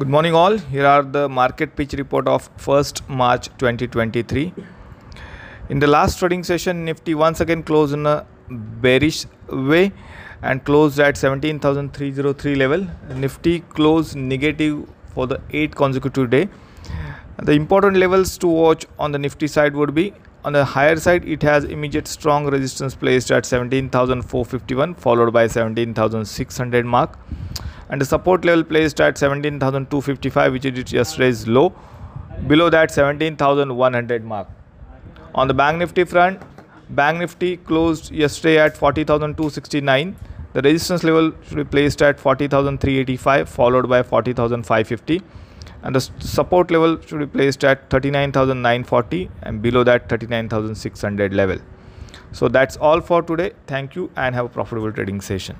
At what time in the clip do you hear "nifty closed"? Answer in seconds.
13.14-14.16, 37.18-38.10